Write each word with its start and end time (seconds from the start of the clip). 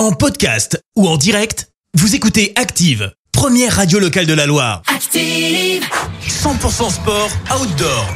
En 0.00 0.12
podcast 0.12 0.82
ou 0.96 1.06
en 1.06 1.18
direct, 1.18 1.68
vous 1.92 2.14
écoutez 2.14 2.54
Active, 2.56 3.12
première 3.32 3.76
radio 3.76 3.98
locale 3.98 4.24
de 4.24 4.32
la 4.32 4.46
Loire. 4.46 4.80
Active. 4.86 5.84
100% 6.26 6.90
sport 6.90 7.28
outdoor. 7.54 8.06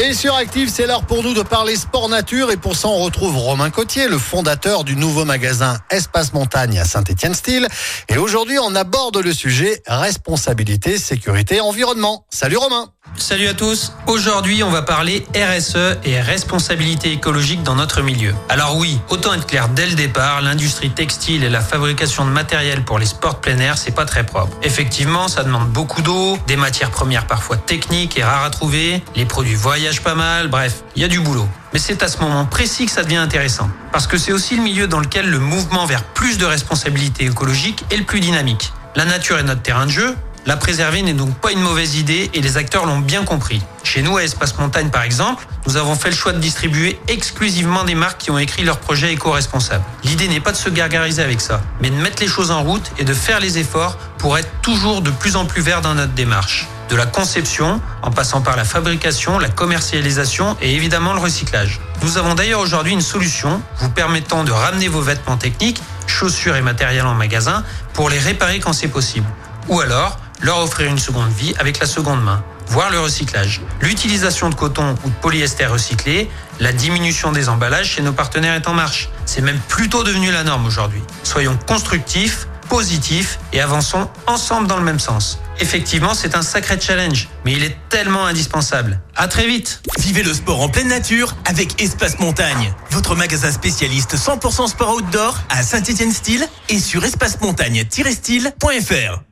Et 0.00 0.14
sur 0.14 0.36
Active, 0.36 0.70
c'est 0.72 0.86
l'heure 0.86 1.04
pour 1.04 1.24
nous 1.24 1.34
de 1.34 1.42
parler 1.42 1.74
sport 1.74 2.08
nature 2.08 2.52
et 2.52 2.56
pour 2.56 2.76
ça 2.76 2.86
on 2.86 2.98
retrouve 2.98 3.36
Romain 3.36 3.70
Cotier, 3.70 4.06
le 4.06 4.18
fondateur 4.18 4.84
du 4.84 4.94
nouveau 4.94 5.24
magasin 5.24 5.80
Espace 5.90 6.32
Montagne 6.32 6.78
à 6.78 6.84
Saint-Étienne-Style. 6.84 7.66
Et 8.08 8.18
aujourd'hui, 8.18 8.60
on 8.60 8.76
aborde 8.76 9.16
le 9.16 9.32
sujet 9.32 9.82
responsabilité, 9.88 10.96
sécurité, 10.96 11.60
environnement. 11.60 12.24
Salut 12.30 12.58
Romain. 12.58 12.92
Salut 13.22 13.46
à 13.46 13.54
tous. 13.54 13.92
Aujourd'hui, 14.08 14.62
on 14.62 14.70
va 14.70 14.82
parler 14.82 15.24
RSE 15.34 15.98
et 16.04 16.20
responsabilité 16.20 17.12
écologique 17.12 17.62
dans 17.62 17.76
notre 17.76 18.02
milieu. 18.02 18.34
Alors 18.48 18.76
oui, 18.76 19.00
autant 19.10 19.32
être 19.32 19.46
clair 19.46 19.68
dès 19.68 19.86
le 19.86 19.94
départ, 19.94 20.42
l'industrie 20.42 20.90
textile 20.90 21.44
et 21.44 21.48
la 21.48 21.60
fabrication 21.60 22.24
de 22.24 22.30
matériel 22.30 22.84
pour 22.84 22.98
les 22.98 23.06
sports 23.06 23.40
plein 23.40 23.58
air, 23.58 23.78
c'est 23.78 23.94
pas 23.94 24.06
très 24.06 24.26
propre. 24.26 24.56
Effectivement, 24.62 25.28
ça 25.28 25.44
demande 25.44 25.68
beaucoup 25.68 26.02
d'eau, 26.02 26.36
des 26.46 26.56
matières 26.56 26.90
premières 26.90 27.26
parfois 27.26 27.56
techniques 27.56 28.18
et 28.18 28.24
rares 28.24 28.44
à 28.44 28.50
trouver, 28.50 29.02
les 29.14 29.24
produits 29.24 29.54
voyagent 29.54 30.02
pas 30.02 30.16
mal, 30.16 30.48
bref, 30.48 30.82
il 30.96 31.02
y 31.02 31.04
a 31.04 31.08
du 31.08 31.20
boulot. 31.20 31.48
Mais 31.72 31.78
c'est 31.78 32.02
à 32.02 32.08
ce 32.08 32.18
moment 32.18 32.44
précis 32.44 32.86
que 32.86 32.92
ça 32.92 33.04
devient 33.04 33.16
intéressant. 33.16 33.70
Parce 33.92 34.06
que 34.06 34.18
c'est 34.18 34.32
aussi 34.32 34.56
le 34.56 34.62
milieu 34.62 34.88
dans 34.88 35.00
lequel 35.00 35.30
le 35.30 35.38
mouvement 35.38 35.86
vers 35.86 36.02
plus 36.02 36.38
de 36.38 36.44
responsabilité 36.44 37.24
écologique 37.24 37.84
est 37.90 37.96
le 37.96 38.04
plus 38.04 38.20
dynamique. 38.20 38.72
La 38.94 39.04
nature 39.04 39.38
est 39.38 39.42
notre 39.42 39.62
terrain 39.62 39.86
de 39.86 39.90
jeu, 39.90 40.16
la 40.44 40.56
préserver 40.56 41.02
n'est 41.02 41.12
donc 41.12 41.34
pas 41.36 41.52
une 41.52 41.60
mauvaise 41.60 41.96
idée 41.96 42.30
et 42.34 42.40
les 42.40 42.56
acteurs 42.56 42.84
l'ont 42.84 42.98
bien 42.98 43.24
compris. 43.24 43.62
Chez 43.84 44.02
nous, 44.02 44.16
à 44.16 44.24
Espace 44.24 44.58
Montagne 44.58 44.88
par 44.90 45.02
exemple, 45.02 45.46
nous 45.66 45.76
avons 45.76 45.94
fait 45.94 46.10
le 46.10 46.16
choix 46.16 46.32
de 46.32 46.38
distribuer 46.38 46.98
exclusivement 47.06 47.84
des 47.84 47.94
marques 47.94 48.18
qui 48.18 48.30
ont 48.32 48.38
écrit 48.38 48.64
leurs 48.64 48.78
projets 48.78 49.12
éco-responsables. 49.12 49.84
L'idée 50.02 50.26
n'est 50.26 50.40
pas 50.40 50.50
de 50.50 50.56
se 50.56 50.68
gargariser 50.68 51.22
avec 51.22 51.40
ça, 51.40 51.60
mais 51.80 51.90
de 51.90 51.94
mettre 51.94 52.20
les 52.20 52.28
choses 52.28 52.50
en 52.50 52.62
route 52.62 52.90
et 52.98 53.04
de 53.04 53.14
faire 53.14 53.38
les 53.38 53.58
efforts 53.58 53.96
pour 54.18 54.36
être 54.36 54.50
toujours 54.62 55.00
de 55.02 55.10
plus 55.10 55.36
en 55.36 55.46
plus 55.46 55.62
vert 55.62 55.80
dans 55.80 55.94
notre 55.94 56.12
démarche. 56.12 56.66
De 56.88 56.96
la 56.96 57.06
conception, 57.06 57.80
en 58.02 58.10
passant 58.10 58.42
par 58.42 58.56
la 58.56 58.64
fabrication, 58.64 59.38
la 59.38 59.48
commercialisation 59.48 60.56
et 60.60 60.74
évidemment 60.74 61.14
le 61.14 61.20
recyclage. 61.20 61.80
Nous 62.02 62.18
avons 62.18 62.34
d'ailleurs 62.34 62.60
aujourd'hui 62.60 62.92
une 62.92 63.00
solution 63.00 63.62
vous 63.78 63.90
permettant 63.90 64.42
de 64.42 64.50
ramener 64.50 64.88
vos 64.88 65.00
vêtements 65.00 65.36
techniques, 65.36 65.80
chaussures 66.06 66.56
et 66.56 66.62
matériel 66.62 67.06
en 67.06 67.14
magasin 67.14 67.64
pour 67.94 68.10
les 68.10 68.18
réparer 68.18 68.58
quand 68.58 68.72
c'est 68.72 68.88
possible. 68.88 69.26
Ou 69.68 69.80
alors, 69.80 70.18
leur 70.42 70.58
offrir 70.58 70.90
une 70.90 70.98
seconde 70.98 71.30
vie 71.30 71.54
avec 71.58 71.78
la 71.78 71.86
seconde 71.86 72.22
main, 72.22 72.44
voire 72.66 72.90
le 72.90 73.00
recyclage. 73.00 73.62
L'utilisation 73.80 74.50
de 74.50 74.54
coton 74.54 74.94
ou 75.04 75.08
de 75.08 75.14
polyester 75.22 75.64
recyclé, 75.66 76.28
la 76.60 76.72
diminution 76.72 77.32
des 77.32 77.48
emballages 77.48 77.88
chez 77.90 78.02
nos 78.02 78.12
partenaires 78.12 78.54
est 78.54 78.68
en 78.68 78.74
marche. 78.74 79.08
C'est 79.24 79.40
même 79.40 79.58
plutôt 79.68 80.02
devenu 80.02 80.30
la 80.30 80.44
norme 80.44 80.66
aujourd'hui. 80.66 81.00
Soyons 81.22 81.58
constructifs, 81.66 82.46
positifs 82.68 83.38
et 83.52 83.60
avançons 83.60 84.08
ensemble 84.26 84.66
dans 84.66 84.78
le 84.78 84.84
même 84.84 84.98
sens. 84.98 85.38
Effectivement, 85.60 86.14
c'est 86.14 86.34
un 86.34 86.42
sacré 86.42 86.80
challenge, 86.80 87.28
mais 87.44 87.52
il 87.52 87.62
est 87.62 87.76
tellement 87.88 88.26
indispensable. 88.26 89.00
À 89.14 89.28
très 89.28 89.46
vite 89.46 89.82
Vivez 89.98 90.22
le 90.22 90.32
sport 90.32 90.60
en 90.60 90.68
pleine 90.68 90.88
nature 90.88 91.36
avec 91.44 91.82
Espace 91.82 92.18
Montagne, 92.18 92.72
votre 92.90 93.14
magasin 93.14 93.52
spécialiste 93.52 94.16
100% 94.16 94.68
sport 94.68 94.96
outdoor 94.96 95.38
à 95.50 95.62
Saint-Étienne-Style 95.62 96.48
et 96.70 96.80
sur 96.80 97.04
espacemontagne-style.fr. 97.04 99.31